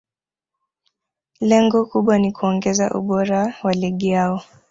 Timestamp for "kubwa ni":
1.85-2.31